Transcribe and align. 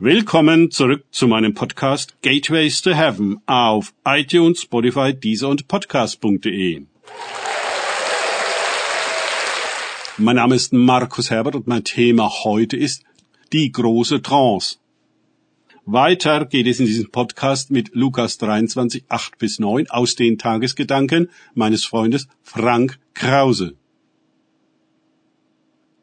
Willkommen 0.00 0.70
zurück 0.70 1.06
zu 1.10 1.26
meinem 1.26 1.54
Podcast 1.54 2.22
Gateways 2.22 2.82
to 2.82 2.94
Heaven 2.94 3.40
auf 3.46 3.92
iTunes, 4.04 4.62
Spotify, 4.62 5.12
Deezer 5.12 5.48
und 5.48 5.66
Podcast.de. 5.66 6.82
Mein 10.18 10.36
Name 10.36 10.54
ist 10.54 10.72
Markus 10.72 11.32
Herbert 11.32 11.56
und 11.56 11.66
mein 11.66 11.82
Thema 11.82 12.30
heute 12.44 12.76
ist 12.76 13.02
die 13.52 13.72
große 13.72 14.22
Trance. 14.22 14.76
Weiter 15.84 16.44
geht 16.44 16.68
es 16.68 16.78
in 16.78 16.86
diesem 16.86 17.10
Podcast 17.10 17.72
mit 17.72 17.92
Lukas 17.92 18.38
23, 18.38 19.06
8 19.08 19.36
bis 19.36 19.58
9 19.58 19.90
aus 19.90 20.14
den 20.14 20.38
Tagesgedanken 20.38 21.28
meines 21.54 21.84
Freundes 21.84 22.28
Frank 22.44 23.00
Krause. 23.14 23.74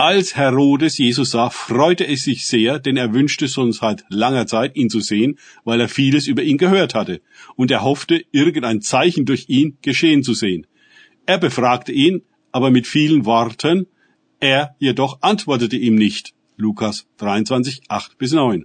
Als 0.00 0.34
Herodes 0.34 0.96
Jesus 0.96 1.32
sah, 1.32 1.50
freute 1.50 2.06
es 2.06 2.24
sich 2.24 2.46
sehr, 2.46 2.78
denn 2.78 2.96
er 2.96 3.12
wünschte 3.12 3.48
schon 3.48 3.70
seit 3.72 4.02
langer 4.08 4.46
Zeit, 4.46 4.74
ihn 4.74 4.88
zu 4.88 5.00
sehen, 5.00 5.38
weil 5.62 5.78
er 5.78 5.90
vieles 5.90 6.26
über 6.26 6.42
ihn 6.42 6.56
gehört 6.56 6.94
hatte, 6.94 7.20
und 7.54 7.70
er 7.70 7.82
hoffte, 7.82 8.24
irgendein 8.32 8.80
Zeichen 8.80 9.26
durch 9.26 9.50
ihn 9.50 9.76
geschehen 9.82 10.22
zu 10.22 10.32
sehen. 10.32 10.66
Er 11.26 11.36
befragte 11.36 11.92
ihn, 11.92 12.22
aber 12.50 12.70
mit 12.70 12.86
vielen 12.86 13.26
Worten, 13.26 13.88
er 14.40 14.74
jedoch 14.78 15.20
antwortete 15.20 15.76
ihm 15.76 15.96
nicht. 15.96 16.32
Lukas 16.56 17.06
23, 17.18 17.82
8 17.88 18.16
bis 18.16 18.32
9. 18.32 18.64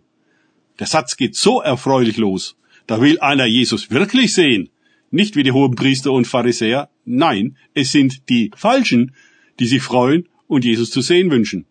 Der 0.79 0.87
Satz 0.87 1.17
geht 1.17 1.35
so 1.35 1.59
erfreulich 1.59 2.15
los. 2.15 2.55
Da 2.87 3.01
will 3.01 3.19
einer 3.19 3.45
Jesus 3.45 3.91
wirklich 3.91 4.33
sehen. 4.33 4.69
Nicht 5.11 5.35
wie 5.35 5.43
die 5.43 5.51
hohen 5.51 5.75
Priester 5.75 6.13
und 6.13 6.27
Pharisäer. 6.27 6.89
Nein, 7.03 7.57
es 7.73 7.91
sind 7.91 8.29
die 8.29 8.51
Falschen, 8.55 9.13
die 9.59 9.67
sich 9.67 9.81
freuen 9.81 10.29
und 10.47 10.65
Jesus 10.65 10.91
zu 10.91 11.01
sehen 11.01 11.31
wünschen. 11.31 11.65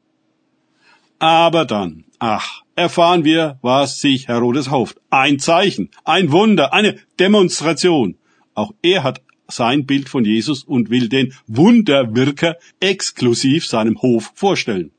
Aber 1.18 1.64
dann, 1.64 2.04
ach, 2.18 2.62
erfahren 2.76 3.24
wir, 3.24 3.58
was 3.62 4.00
sich 4.00 4.28
Herodes 4.28 4.70
hofft. 4.70 5.00
Ein 5.10 5.38
Zeichen, 5.38 5.90
ein 6.04 6.32
Wunder, 6.32 6.72
eine 6.72 6.98
Demonstration. 7.18 8.16
Auch 8.54 8.72
er 8.82 9.02
hat 9.02 9.22
sein 9.48 9.86
Bild 9.86 10.08
von 10.08 10.24
Jesus 10.24 10.64
und 10.64 10.90
will 10.90 11.08
den 11.08 11.34
Wunderwirker 11.46 12.56
exklusiv 12.80 13.66
seinem 13.66 14.00
Hof 14.00 14.32
vorstellen. 14.34 14.90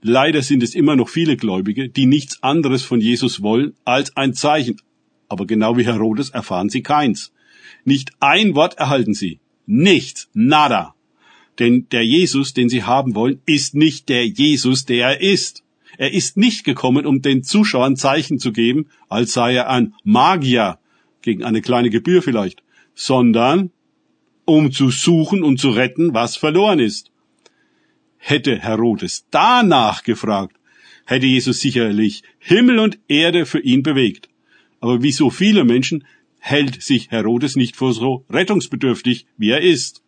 Leider 0.00 0.42
sind 0.42 0.62
es 0.62 0.74
immer 0.74 0.94
noch 0.94 1.08
viele 1.08 1.36
Gläubige, 1.36 1.88
die 1.88 2.06
nichts 2.06 2.42
anderes 2.42 2.84
von 2.84 3.00
Jesus 3.00 3.42
wollen 3.42 3.74
als 3.84 4.16
ein 4.16 4.34
Zeichen. 4.34 4.80
Aber 5.28 5.46
genau 5.46 5.76
wie 5.76 5.84
Herodes 5.84 6.30
erfahren 6.30 6.68
sie 6.68 6.82
keins. 6.82 7.32
Nicht 7.84 8.12
ein 8.20 8.54
Wort 8.54 8.78
erhalten 8.78 9.14
sie. 9.14 9.40
Nichts. 9.66 10.28
Nada. 10.32 10.94
Denn 11.58 11.88
der 11.90 12.04
Jesus, 12.04 12.54
den 12.54 12.68
sie 12.68 12.84
haben 12.84 13.14
wollen, 13.14 13.40
ist 13.46 13.74
nicht 13.74 14.08
der 14.08 14.26
Jesus, 14.26 14.84
der 14.84 15.08
er 15.08 15.20
ist. 15.20 15.64
Er 15.96 16.12
ist 16.12 16.36
nicht 16.36 16.64
gekommen, 16.64 17.06
um 17.06 17.22
den 17.22 17.42
Zuschauern 17.42 17.96
Zeichen 17.96 18.38
zu 18.38 18.52
geben, 18.52 18.86
als 19.08 19.32
sei 19.32 19.54
er 19.54 19.68
ein 19.68 19.94
Magier, 20.04 20.78
gegen 21.22 21.42
eine 21.42 21.60
kleine 21.60 21.90
Gebühr 21.90 22.22
vielleicht, 22.22 22.62
sondern 22.94 23.70
um 24.44 24.72
zu 24.72 24.90
suchen 24.90 25.42
und 25.42 25.58
zu 25.58 25.70
retten, 25.70 26.14
was 26.14 26.36
verloren 26.36 26.78
ist. 26.78 27.10
Hätte 28.16 28.58
Herodes 28.58 29.26
danach 29.30 30.04
gefragt, 30.04 30.56
hätte 31.04 31.26
Jesus 31.26 31.60
sicherlich 31.60 32.22
Himmel 32.38 32.78
und 32.78 32.98
Erde 33.08 33.46
für 33.46 33.60
ihn 33.60 33.82
bewegt. 33.82 34.28
Aber 34.80 35.02
wie 35.02 35.12
so 35.12 35.30
viele 35.30 35.64
Menschen 35.64 36.04
hält 36.38 36.82
sich 36.82 37.10
Herodes 37.10 37.56
nicht 37.56 37.76
für 37.76 37.92
so 37.92 38.24
rettungsbedürftig, 38.30 39.26
wie 39.36 39.50
er 39.50 39.60
ist. 39.60 40.02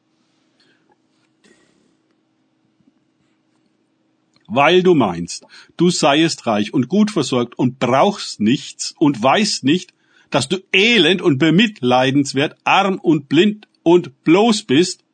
Weil 4.53 4.83
du 4.83 4.97
meinst, 4.97 5.47
du 5.77 5.91
seiest 5.91 6.45
reich 6.49 6.75
und 6.75 6.89
gut 6.89 7.13
versorgt 7.13 7.57
und 7.57 7.79
brauchst 7.79 8.41
nichts 8.41 8.93
und 8.99 9.23
weißt 9.23 9.63
nicht, 9.63 9.95
dass 10.31 10.49
du 10.49 10.59
elend 10.73 11.23
und 11.23 11.39
bemitleidenswert, 11.39 12.57
arm 12.65 12.99
und 12.99 13.29
blind 13.29 13.69
und 13.85 14.25
bloß 14.25 14.65
bist. 14.65 15.05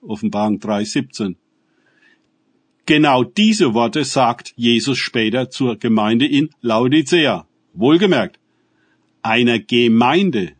Offenbarung 0.00 0.58
3,17. 0.58 1.36
Genau 2.86 3.24
diese 3.24 3.74
Worte 3.74 4.04
sagt 4.04 4.54
Jesus 4.56 4.96
später 4.96 5.50
zur 5.50 5.76
Gemeinde 5.76 6.26
in 6.26 6.48
Laodicea. 6.62 7.46
Wohlgemerkt, 7.74 8.38
einer 9.20 9.58
Gemeinde. 9.58 10.52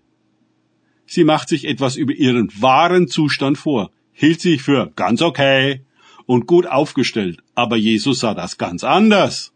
Sie 1.06 1.25
macht 1.25 1.48
sich 1.48 1.64
etwas 1.64 1.97
über 1.97 2.12
ihren 2.12 2.50
wahren 2.60 3.08
Zustand 3.08 3.56
vor, 3.56 3.91
hielt 4.12 4.42
sich 4.42 4.60
für 4.60 4.92
ganz 4.94 5.22
okay 5.22 5.81
und 6.28 6.46
gut 6.46 6.66
aufgestellt, 6.66 7.40
aber 7.56 7.76
Jesus 7.76 8.20
sah 8.20 8.34
das 8.34 8.58
ganz 8.58 8.84
anders. 8.84 9.52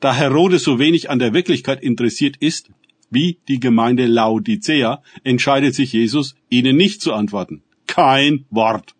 Da 0.00 0.12
Herodes 0.12 0.64
so 0.64 0.80
wenig 0.80 1.10
an 1.10 1.20
der 1.20 1.32
Wirklichkeit 1.32 1.80
interessiert 1.82 2.36
ist, 2.40 2.70
wie 3.10 3.38
die 3.46 3.60
Gemeinde 3.60 4.06
Laodicea, 4.06 5.02
entscheidet 5.22 5.76
sich 5.76 5.92
Jesus, 5.92 6.34
ihnen 6.48 6.76
nicht 6.76 7.00
zu 7.00 7.12
antworten. 7.12 7.62
Kein 7.86 8.46
Wort 8.50 8.96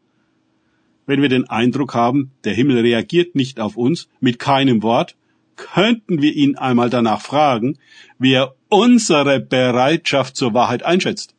wenn 1.06 1.22
wir 1.22 1.28
den 1.28 1.48
Eindruck 1.48 1.94
haben, 1.94 2.32
der 2.44 2.54
Himmel 2.54 2.80
reagiert 2.80 3.34
nicht 3.34 3.60
auf 3.60 3.76
uns 3.76 4.08
mit 4.20 4.38
keinem 4.38 4.82
Wort, 4.82 5.16
könnten 5.56 6.20
wir 6.20 6.34
ihn 6.34 6.56
einmal 6.56 6.90
danach 6.90 7.20
fragen, 7.20 7.78
wie 8.18 8.32
er 8.32 8.54
unsere 8.68 9.38
Bereitschaft 9.40 10.36
zur 10.36 10.54
Wahrheit 10.54 10.82
einschätzt. 10.82 11.34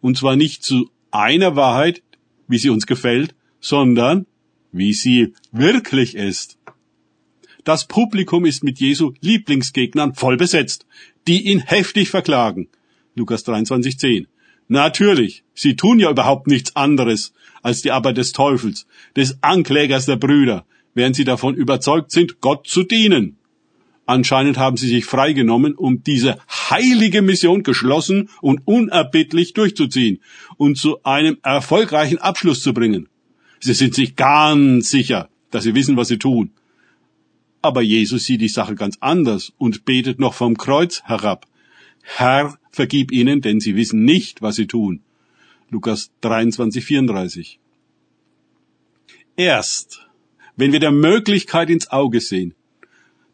Und 0.00 0.16
zwar 0.16 0.36
nicht 0.36 0.64
zu 0.64 0.90
einer 1.10 1.54
Wahrheit, 1.54 2.02
wie 2.48 2.58
sie 2.58 2.70
uns 2.70 2.86
gefällt, 2.86 3.34
sondern 3.64 4.26
wie 4.72 4.92
sie 4.92 5.32
wirklich 5.50 6.16
ist. 6.16 6.58
Das 7.64 7.88
Publikum 7.88 8.44
ist 8.44 8.62
mit 8.62 8.78
Jesu 8.78 9.14
Lieblingsgegnern 9.22 10.12
voll 10.12 10.36
besetzt, 10.36 10.84
die 11.26 11.48
ihn 11.48 11.60
heftig 11.60 12.10
verklagen. 12.10 12.68
Lukas 13.14 13.46
23,10. 13.46 14.26
Natürlich, 14.68 15.44
sie 15.54 15.76
tun 15.76 15.98
ja 15.98 16.10
überhaupt 16.10 16.46
nichts 16.46 16.76
anderes 16.76 17.32
als 17.62 17.80
die 17.80 17.90
Arbeit 17.90 18.18
des 18.18 18.32
Teufels, 18.32 18.86
des 19.16 19.38
Anklägers 19.40 20.04
der 20.04 20.16
Brüder, 20.16 20.66
während 20.92 21.16
sie 21.16 21.24
davon 21.24 21.54
überzeugt 21.54 22.10
sind, 22.10 22.42
Gott 22.42 22.66
zu 22.66 22.82
dienen. 22.82 23.38
Anscheinend 24.04 24.58
haben 24.58 24.76
sie 24.76 24.88
sich 24.88 25.06
freigenommen, 25.06 25.74
um 25.74 26.02
diese 26.02 26.36
heilige 26.68 27.22
Mission 27.22 27.62
geschlossen 27.62 28.28
und 28.42 28.60
unerbittlich 28.66 29.54
durchzuziehen 29.54 30.20
und 30.58 30.76
zu 30.76 31.02
einem 31.02 31.38
erfolgreichen 31.42 32.18
Abschluss 32.18 32.60
zu 32.60 32.74
bringen. 32.74 33.08
Sie 33.64 33.72
sind 33.72 33.94
sich 33.94 34.14
ganz 34.14 34.90
sicher, 34.90 35.30
dass 35.50 35.64
sie 35.64 35.74
wissen, 35.74 35.96
was 35.96 36.08
sie 36.08 36.18
tun. 36.18 36.50
Aber 37.62 37.80
Jesus 37.80 38.26
sieht 38.26 38.42
die 38.42 38.48
Sache 38.48 38.74
ganz 38.74 38.98
anders 39.00 39.54
und 39.56 39.86
betet 39.86 40.18
noch 40.18 40.34
vom 40.34 40.58
Kreuz 40.58 41.00
herab. 41.04 41.46
Herr, 42.02 42.58
vergib 42.70 43.10
ihnen, 43.10 43.40
denn 43.40 43.60
sie 43.60 43.74
wissen 43.74 44.04
nicht, 44.04 44.42
was 44.42 44.56
sie 44.56 44.66
tun. 44.66 45.00
Lukas 45.70 46.10
23, 46.20 46.84
34. 46.84 47.58
Erst, 49.34 50.08
wenn 50.56 50.72
wir 50.72 50.80
der 50.80 50.92
Möglichkeit 50.92 51.70
ins 51.70 51.90
Auge 51.90 52.20
sehen, 52.20 52.54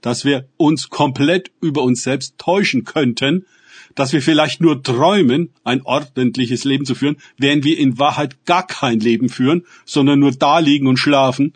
dass 0.01 0.25
wir 0.25 0.49
uns 0.57 0.91
komplett 0.91 1.51
über 1.61 1.83
uns 1.83 2.05
selbst 2.05 2.39
täuschen 2.39 2.85
könnten, 2.85 3.47
dass 3.95 4.12
wir 4.12 4.23
vielleicht 4.23 4.61
nur 4.61 4.83
träumen, 4.83 5.51
ein 5.65 5.83
ordentliches 5.83 6.65
Leben 6.65 6.84
zu 6.84 6.95
führen, 6.95 7.17
während 7.37 7.65
wir 7.65 7.78
in 7.78 7.99
Wahrheit 7.99 8.45
gar 8.45 8.67
kein 8.67 9.01
Leben 9.01 9.28
führen, 9.28 9.65
sondern 9.84 10.19
nur 10.19 10.33
da 10.33 10.59
liegen 10.59 10.87
und 10.87 10.99
schlafen, 10.99 11.55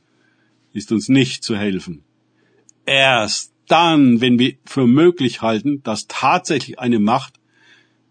ist 0.73 0.93
uns 0.93 1.09
nicht 1.09 1.45
zu 1.45 1.57
helfen. 1.57 2.03
Erst 2.87 3.53
dann, 3.69 4.21
wenn 4.21 4.39
wir 4.39 4.55
für 4.65 4.87
möglich 4.87 5.43
halten, 5.43 5.83
dass 5.85 6.07
tatsächlich 6.07 6.79
eine 6.79 6.99
Macht, 6.99 7.35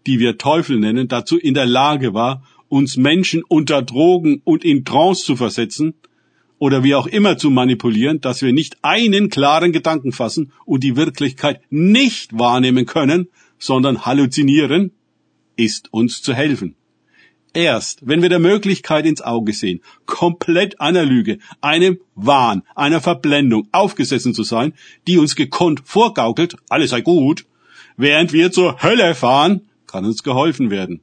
die 0.06 0.18
wir 0.18 0.38
Teufel 0.38 0.78
nennen, 0.78 1.08
dazu 1.08 1.38
in 1.38 1.54
der 1.54 1.66
Lage 1.66 2.14
war, 2.14 2.42
uns 2.68 2.96
Menschen 2.96 3.42
unter 3.44 3.82
Drogen 3.82 4.40
und 4.44 4.64
in 4.64 4.84
Trance 4.84 5.24
zu 5.24 5.36
versetzen 5.36 5.94
oder 6.58 6.82
wie 6.82 6.94
auch 6.94 7.06
immer 7.06 7.36
zu 7.36 7.50
manipulieren, 7.50 8.20
dass 8.20 8.42
wir 8.42 8.52
nicht 8.52 8.78
einen 8.82 9.28
klaren 9.28 9.72
Gedanken 9.72 10.12
fassen 10.12 10.52
und 10.64 10.82
die 10.82 10.96
Wirklichkeit 10.96 11.60
nicht 11.70 12.36
wahrnehmen 12.38 12.86
können, 12.86 13.28
sondern 13.64 14.04
halluzinieren, 14.04 14.92
ist 15.56 15.90
uns 15.90 16.20
zu 16.20 16.34
helfen. 16.34 16.76
Erst, 17.54 18.06
wenn 18.06 18.20
wir 18.20 18.28
der 18.28 18.40
Möglichkeit 18.40 19.06
ins 19.06 19.22
Auge 19.22 19.54
sehen, 19.54 19.80
komplett 20.04 20.80
einer 20.80 21.04
Lüge, 21.06 21.38
einem 21.62 21.98
Wahn, 22.14 22.62
einer 22.74 23.00
Verblendung 23.00 23.68
aufgesessen 23.72 24.34
zu 24.34 24.42
sein, 24.42 24.74
die 25.06 25.16
uns 25.16 25.34
gekonnt 25.34 25.80
vorgaukelt, 25.84 26.56
alles 26.68 26.90
sei 26.90 27.00
gut, 27.00 27.46
während 27.96 28.34
wir 28.34 28.52
zur 28.52 28.82
Hölle 28.82 29.14
fahren, 29.14 29.62
kann 29.86 30.04
uns 30.04 30.22
geholfen 30.22 30.70
werden. 30.70 31.00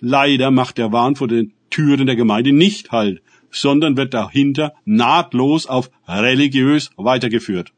Leider 0.00 0.50
macht 0.50 0.78
der 0.78 0.92
Wahn 0.92 1.16
vor 1.16 1.28
den 1.28 1.52
Türen 1.68 2.06
der 2.06 2.16
Gemeinde 2.16 2.52
nicht 2.52 2.92
Halt, 2.92 3.20
sondern 3.50 3.98
wird 3.98 4.14
dahinter 4.14 4.72
nahtlos 4.86 5.66
auf 5.66 5.90
religiös 6.06 6.90
weitergeführt. 6.96 7.72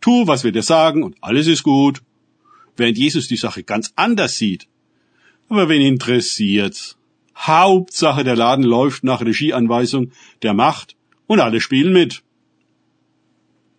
Tu, 0.00 0.28
was 0.28 0.44
wir 0.44 0.52
dir 0.52 0.62
sagen 0.62 1.02
und 1.02 1.16
alles 1.22 1.48
ist 1.48 1.64
gut. 1.64 2.02
Während 2.76 2.98
Jesus 2.98 3.28
die 3.28 3.36
Sache 3.36 3.62
ganz 3.62 3.92
anders 3.96 4.36
sieht. 4.36 4.68
Aber 5.48 5.68
wen 5.68 5.80
interessiert's? 5.80 6.96
Hauptsache 7.36 8.24
der 8.24 8.36
Laden 8.36 8.64
läuft 8.64 9.04
nach 9.04 9.20
Regieanweisung 9.20 10.12
der 10.42 10.54
Macht 10.54 10.96
und 11.26 11.40
alle 11.40 11.60
spielen 11.60 11.92
mit. 11.92 12.22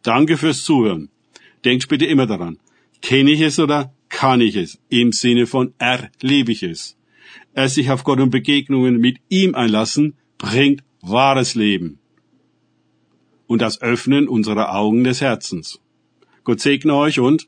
Danke 0.04 0.38
fürs 0.38 0.64
Zuhören. 0.64 1.10
Denkt 1.66 1.88
bitte 1.90 2.06
immer 2.06 2.28
daran. 2.28 2.60
Kenne 3.02 3.32
ich 3.32 3.42
es 3.42 3.60
oder 3.60 3.94
kann 4.10 4.42
ich 4.42 4.56
es? 4.56 4.80
Im 4.90 5.12
Sinne 5.12 5.48
von 5.48 5.74
erlebe 5.80 6.52
ich 6.52 6.64
es. 6.64 6.98
Es 7.54 7.76
sich 7.76 7.90
auf 7.90 8.04
Gott 8.04 8.20
und 8.20 8.30
Begegnungen 8.30 9.00
mit 9.00 9.18
ihm 9.30 9.56
einlassen, 9.56 10.16
bringt 10.38 10.84
wahres 11.02 11.56
Leben. 11.56 12.00
Und 13.48 13.62
das 13.62 13.82
Öffnen 13.82 14.28
unserer 14.28 14.76
Augen 14.76 15.04
des 15.04 15.22
Herzens. 15.22 15.80
Gott 16.44 16.60
segne 16.60 16.96
euch 16.96 17.20
und 17.20 17.48